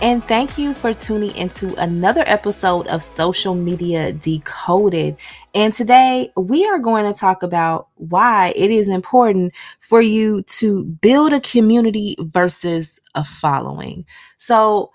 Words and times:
And 0.00 0.22
thank 0.22 0.58
you 0.58 0.74
for 0.74 0.94
tuning 0.94 1.34
into 1.34 1.74
another 1.74 2.22
episode 2.28 2.86
of 2.86 3.02
Social 3.02 3.56
Media 3.56 4.12
Decoded. 4.12 5.16
And 5.56 5.74
today 5.74 6.30
we 6.36 6.64
are 6.66 6.78
going 6.78 7.12
to 7.12 7.18
talk 7.18 7.42
about 7.42 7.88
why 7.96 8.52
it 8.54 8.70
is 8.70 8.86
important 8.86 9.52
for 9.80 10.00
you 10.00 10.42
to 10.42 10.84
build 10.84 11.32
a 11.32 11.40
community 11.40 12.14
versus 12.20 13.00
a 13.16 13.24
following. 13.24 14.06
So, 14.38 14.92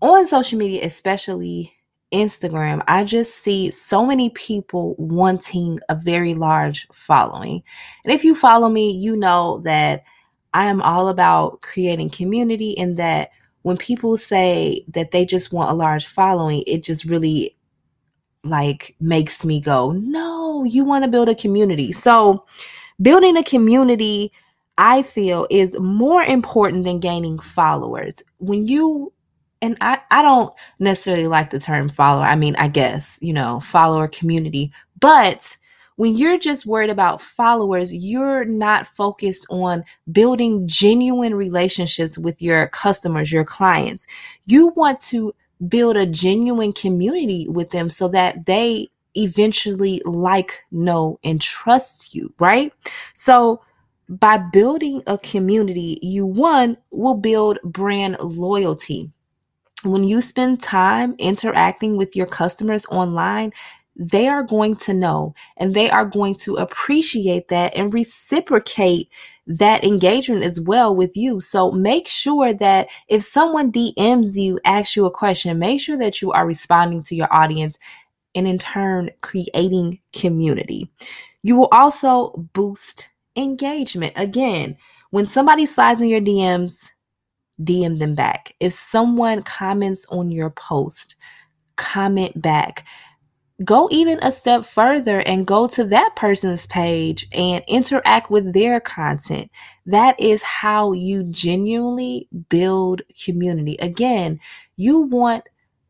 on 0.00 0.24
social 0.26 0.60
media, 0.60 0.86
especially 0.86 1.74
Instagram, 2.12 2.84
I 2.86 3.02
just 3.02 3.38
see 3.38 3.72
so 3.72 4.06
many 4.06 4.30
people 4.30 4.94
wanting 4.96 5.80
a 5.88 5.96
very 5.96 6.34
large 6.34 6.86
following. 6.92 7.64
And 8.04 8.14
if 8.14 8.24
you 8.24 8.36
follow 8.36 8.68
me, 8.68 8.92
you 8.92 9.16
know 9.16 9.58
that 9.64 10.04
I 10.54 10.66
am 10.66 10.80
all 10.82 11.08
about 11.08 11.62
creating 11.62 12.10
community 12.10 12.78
and 12.78 12.96
that 12.96 13.30
when 13.62 13.76
people 13.76 14.16
say 14.16 14.84
that 14.88 15.10
they 15.10 15.24
just 15.24 15.52
want 15.52 15.70
a 15.70 15.74
large 15.74 16.06
following, 16.06 16.64
it 16.66 16.82
just 16.82 17.04
really 17.04 17.56
like 18.42 18.96
makes 19.00 19.44
me 19.44 19.60
go, 19.60 19.92
no, 19.92 20.64
you 20.64 20.84
want 20.84 21.04
to 21.04 21.10
build 21.10 21.28
a 21.28 21.34
community. 21.34 21.92
So, 21.92 22.46
building 23.00 23.36
a 23.36 23.44
community, 23.44 24.32
I 24.78 25.02
feel, 25.02 25.46
is 25.50 25.78
more 25.78 26.22
important 26.22 26.84
than 26.84 27.00
gaining 27.00 27.38
followers. 27.38 28.22
When 28.38 28.66
you 28.66 29.12
and 29.62 29.76
I, 29.80 30.00
I 30.10 30.22
don't 30.22 30.52
necessarily 30.78 31.26
like 31.26 31.50
the 31.50 31.60
term 31.60 31.88
follower. 31.88 32.24
I 32.24 32.34
mean, 32.34 32.56
I 32.56 32.68
guess, 32.68 33.18
you 33.20 33.32
know, 33.32 33.60
follower 33.60 34.08
community, 34.08 34.72
but 34.98 35.56
when 36.00 36.16
you're 36.16 36.38
just 36.38 36.64
worried 36.64 36.88
about 36.88 37.20
followers, 37.20 37.92
you're 37.92 38.46
not 38.46 38.86
focused 38.86 39.44
on 39.50 39.84
building 40.10 40.66
genuine 40.66 41.34
relationships 41.34 42.16
with 42.16 42.40
your 42.40 42.68
customers, 42.68 43.30
your 43.30 43.44
clients. 43.44 44.06
You 44.46 44.68
want 44.68 44.98
to 45.10 45.34
build 45.68 45.98
a 45.98 46.06
genuine 46.06 46.72
community 46.72 47.46
with 47.50 47.68
them 47.68 47.90
so 47.90 48.08
that 48.08 48.46
they 48.46 48.88
eventually 49.14 50.00
like, 50.06 50.62
know, 50.72 51.20
and 51.22 51.38
trust 51.38 52.14
you, 52.14 52.32
right? 52.38 52.72
So, 53.12 53.60
by 54.08 54.38
building 54.38 55.02
a 55.06 55.18
community, 55.18 55.98
you 56.00 56.24
one 56.24 56.78
will 56.90 57.14
build 57.14 57.58
brand 57.62 58.16
loyalty. 58.20 59.10
When 59.82 60.04
you 60.04 60.22
spend 60.22 60.62
time 60.62 61.14
interacting 61.18 61.98
with 61.98 62.16
your 62.16 62.26
customers 62.26 62.86
online, 62.86 63.52
they 64.02 64.26
are 64.26 64.42
going 64.42 64.74
to 64.74 64.94
know 64.94 65.34
and 65.58 65.74
they 65.74 65.90
are 65.90 66.06
going 66.06 66.34
to 66.34 66.56
appreciate 66.56 67.48
that 67.48 67.76
and 67.76 67.92
reciprocate 67.92 69.12
that 69.46 69.84
engagement 69.84 70.42
as 70.42 70.58
well 70.58 70.96
with 70.96 71.14
you. 71.18 71.38
So 71.38 71.70
make 71.70 72.08
sure 72.08 72.54
that 72.54 72.88
if 73.08 73.22
someone 73.22 73.70
DMs 73.70 74.36
you, 74.36 74.58
asks 74.64 74.96
you 74.96 75.04
a 75.04 75.10
question, 75.10 75.58
make 75.58 75.82
sure 75.82 75.98
that 75.98 76.22
you 76.22 76.32
are 76.32 76.46
responding 76.46 77.02
to 77.04 77.14
your 77.14 77.30
audience 77.30 77.78
and 78.34 78.48
in 78.48 78.58
turn 78.58 79.10
creating 79.20 80.00
community. 80.14 80.90
You 81.42 81.56
will 81.56 81.68
also 81.70 82.30
boost 82.54 83.10
engagement. 83.36 84.14
Again, 84.16 84.78
when 85.10 85.26
somebody 85.26 85.66
slides 85.66 86.00
in 86.00 86.08
your 86.08 86.22
DMs, 86.22 86.88
DM 87.60 87.98
them 87.98 88.14
back. 88.14 88.54
If 88.60 88.72
someone 88.72 89.42
comments 89.42 90.06
on 90.08 90.30
your 90.30 90.48
post, 90.48 91.16
comment 91.76 92.40
back 92.40 92.86
go 93.64 93.88
even 93.90 94.18
a 94.22 94.30
step 94.30 94.64
further 94.64 95.20
and 95.20 95.46
go 95.46 95.66
to 95.66 95.84
that 95.84 96.16
person's 96.16 96.66
page 96.66 97.26
and 97.32 97.62
interact 97.68 98.30
with 98.30 98.52
their 98.52 98.80
content. 98.80 99.50
That 99.86 100.18
is 100.18 100.42
how 100.42 100.92
you 100.92 101.24
genuinely 101.24 102.28
build 102.48 103.02
community. 103.22 103.76
Again, 103.80 104.40
you 104.76 105.00
want 105.00 105.44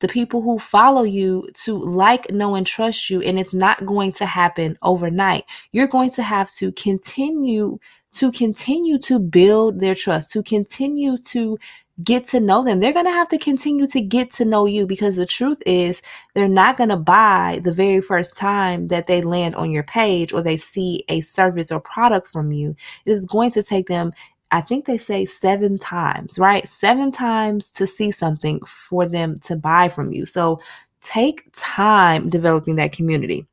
the 0.00 0.08
people 0.08 0.42
who 0.42 0.58
follow 0.58 1.02
you 1.02 1.48
to 1.54 1.76
like, 1.76 2.30
know, 2.30 2.54
and 2.54 2.66
trust 2.66 3.08
you, 3.08 3.22
and 3.22 3.38
it's 3.38 3.54
not 3.54 3.86
going 3.86 4.12
to 4.12 4.26
happen 4.26 4.76
overnight. 4.82 5.44
You're 5.72 5.86
going 5.86 6.10
to 6.10 6.22
have 6.22 6.52
to 6.56 6.72
continue 6.72 7.78
to 8.12 8.30
continue 8.30 8.98
to 8.98 9.18
build 9.18 9.80
their 9.80 9.94
trust, 9.94 10.30
to 10.32 10.42
continue 10.42 11.18
to 11.18 11.58
get 12.02 12.24
to 12.26 12.40
know 12.40 12.64
them. 12.64 12.80
They're 12.80 12.92
going 12.92 13.04
to 13.06 13.12
have 13.12 13.28
to 13.28 13.38
continue 13.38 13.86
to 13.86 14.00
get 14.00 14.30
to 14.32 14.44
know 14.44 14.66
you 14.66 14.86
because 14.86 15.16
the 15.16 15.26
truth 15.26 15.62
is 15.64 16.02
they're 16.34 16.48
not 16.48 16.76
going 16.76 16.88
to 16.90 16.96
buy 16.96 17.60
the 17.62 17.72
very 17.72 18.00
first 18.00 18.36
time 18.36 18.88
that 18.88 19.06
they 19.06 19.22
land 19.22 19.54
on 19.54 19.70
your 19.70 19.84
page 19.84 20.32
or 20.32 20.42
they 20.42 20.56
see 20.56 21.04
a 21.08 21.20
service 21.20 21.70
or 21.70 21.80
product 21.80 22.26
from 22.28 22.50
you. 22.50 22.74
It 23.06 23.12
is 23.12 23.26
going 23.26 23.50
to 23.52 23.62
take 23.62 23.86
them 23.86 24.12
I 24.50 24.60
think 24.60 24.84
they 24.84 24.98
say 24.98 25.24
seven 25.24 25.78
times, 25.78 26.38
right? 26.38 26.68
Seven 26.68 27.10
times 27.10 27.72
to 27.72 27.88
see 27.88 28.12
something 28.12 28.60
for 28.64 29.04
them 29.04 29.34
to 29.38 29.56
buy 29.56 29.88
from 29.88 30.12
you. 30.12 30.26
So 30.26 30.60
take 31.00 31.48
time 31.56 32.30
developing 32.30 32.76
that 32.76 32.92
community. 32.92 33.48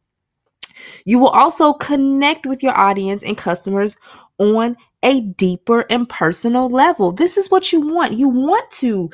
You 1.05 1.17
will 1.17 1.29
also 1.29 1.73
connect 1.73 2.45
with 2.45 2.61
your 2.61 2.77
audience 2.77 3.23
and 3.23 3.35
customers 3.35 3.97
on 4.37 4.77
a 5.03 5.21
deeper 5.21 5.85
and 5.89 6.07
personal 6.07 6.69
level. 6.69 7.11
This 7.11 7.37
is 7.37 7.49
what 7.49 7.71
you 7.71 7.81
want. 7.81 8.17
You 8.17 8.29
want 8.29 8.69
to 8.71 9.09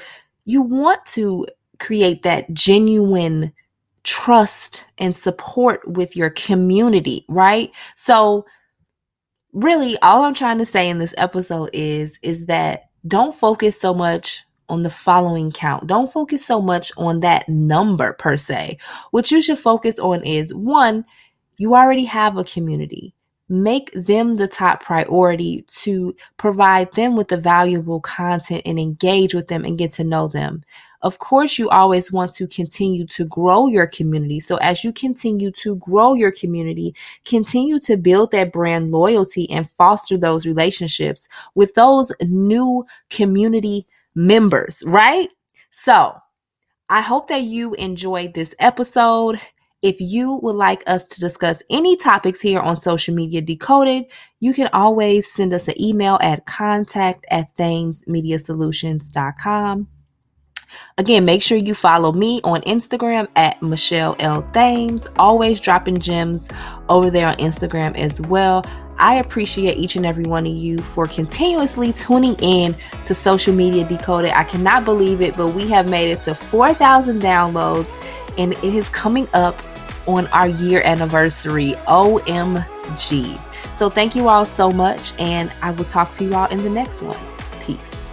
you 0.46 0.62
want 0.62 1.06
to 1.06 1.48
create 1.80 2.24
that 2.24 2.54
genuine 2.54 3.54
trust 4.04 4.86
and 4.98 5.16
support 5.16 5.88
with 5.88 6.16
your 6.16 6.30
community, 6.30 7.26
right? 7.28 7.72
So 7.96 8.46
really 9.54 9.98
all 10.00 10.24
I'm 10.24 10.34
trying 10.34 10.58
to 10.60 10.66
say 10.66 10.90
in 10.90 10.98
this 10.98 11.16
episode 11.18 11.70
is 11.74 12.18
is 12.22 12.46
that 12.46 12.90
don't 13.08 13.34
focus 13.36 13.80
so 13.80 13.94
much 13.94 14.44
on 14.70 14.84
the 14.84 14.90
following 14.90 15.52
count. 15.52 15.88
Don't 15.88 16.12
focus 16.12 16.46
so 16.46 16.62
much 16.62 16.92
on 16.98 17.22
that 17.22 17.48
number 17.48 18.14
per 18.14 18.36
se. 18.36 18.78
What 19.12 19.32
you 19.32 19.42
should 19.42 19.60
focus 19.60 19.98
on 19.98 20.24
is 20.24 20.54
one, 20.54 21.06
you 21.58 21.76
already 21.76 22.04
have 22.06 22.38
a 22.38 22.44
community 22.44 23.14
make 23.50 23.92
them 23.94 24.34
the 24.34 24.48
top 24.48 24.84
priority 24.84 25.64
to 25.68 26.16
provide 26.38 26.92
them 26.94 27.16
with 27.16 27.30
the 27.30 27.38
valuable 27.38 28.02
content 28.02 28.62
and 28.66 28.80
engage 28.80 29.34
with 29.34 29.48
them 29.48 29.64
and 29.64 29.78
get 29.78 29.92
to 29.92 30.04
know 30.04 30.28
them. 30.28 30.64
Of 31.04 31.20
course, 31.20 31.60
you 31.60 31.70
always 31.70 32.12
want 32.12 32.34
to 32.34 32.48
continue 32.48 33.06
to 33.08 33.26
grow 33.26 33.68
your 33.68 33.86
community. 33.86 34.40
So, 34.40 34.58
as 34.58 34.84
you 34.84 34.92
continue 34.92 35.52
to 35.52 35.76
grow 35.76 36.16
your 36.16 36.32
community, 36.32 36.96
continue 37.24 37.80
to 37.82 37.98
build 37.98 38.32
that 38.32 38.52
brand 38.52 38.92
loyalty 38.92 39.50
and 39.52 39.70
foster 39.70 40.18
those 40.18 40.48
relationships 40.48 41.30
with 41.54 41.74
those 41.76 42.12
new 42.22 42.86
community 43.12 43.86
members, 44.16 44.84
right? 44.88 45.30
So, 45.70 46.18
I 46.90 47.02
hope 47.02 47.28
that 47.28 47.44
you 47.44 47.76
enjoyed 47.76 48.34
this 48.34 48.56
episode. 48.60 49.40
If 49.88 50.02
you 50.02 50.40
would 50.44 50.58
like 50.58 50.84
us 50.86 51.08
to 51.08 51.20
discuss 51.22 51.64
any 51.70 51.96
topics 51.96 52.42
here 52.42 52.60
on 52.60 52.76
Social 52.76 53.16
Media 53.16 53.40
Decoded, 53.40 54.08
you 54.42 54.54
can 54.54 54.68
always 54.74 55.32
send 55.32 55.54
us 55.54 55.70
an 55.70 55.82
email 55.82 56.20
at 56.22 56.46
contact 56.46 57.26
at 57.32 57.56
thamesmediasolutions.com. 57.56 59.88
Again, 60.98 61.24
make 61.24 61.42
sure 61.42 61.58
you 61.58 61.74
follow 61.74 62.12
me 62.12 62.42
on 62.44 62.60
Instagram 62.64 63.30
at 63.38 63.64
Michelle 63.64 64.18
L. 64.20 64.42
Thames. 64.52 65.08
Always 65.18 65.62
dropping 65.62 66.00
gems 66.00 66.50
over 66.90 67.10
there 67.10 67.30
on 67.30 67.38
Instagram 67.38 67.96
as 67.96 68.20
well. 68.20 68.66
I 68.98 69.20
appreciate 69.20 69.78
each 69.78 69.96
and 69.96 70.06
every 70.06 70.26
one 70.26 70.46
of 70.46 70.52
you 70.52 70.80
for 70.80 71.06
continuously 71.06 71.94
tuning 71.94 72.36
in 72.42 72.76
to 73.06 73.16
Social 73.16 73.56
Media 73.56 73.88
Decoded. 73.88 74.32
I 74.32 74.44
cannot 74.44 74.84
believe 74.84 75.22
it, 75.22 75.38
but 75.38 75.54
we 75.54 75.70
have 75.70 75.90
made 75.90 76.12
it 76.12 76.24
to 76.24 76.36
4,000 76.36 77.22
downloads 77.22 77.90
and 78.38 78.52
it 78.54 78.76
is 78.76 78.90
coming 78.90 79.28
up 79.34 79.56
on 80.08 80.28
our 80.28 80.48
year 80.48 80.82
anniversary. 80.84 81.74
OMG. 81.88 83.40
So 83.76 83.90
thank 83.90 84.16
you 84.16 84.28
all 84.30 84.46
so 84.46 84.72
much, 84.72 85.14
and 85.20 85.52
I 85.62 85.72
will 85.72 85.86
talk 85.86 86.12
to 86.14 86.24
you 86.24 86.34
all 86.34 86.48
in 86.48 86.58
the 86.60 86.70
next 86.70 87.02
one. 87.02 87.20
Peace. 87.62 88.07